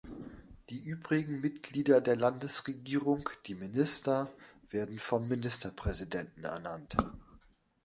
[0.71, 4.33] Die übrigen Mitglieder der Landesregierung, die Minister,
[4.71, 6.97] werden vom Ministerpräsidenten ernannt.